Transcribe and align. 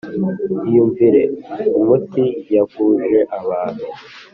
iyumvire 0.67 1.21
umuti 1.79 2.23
yavuje 2.55 3.19
abantu. 3.39 3.85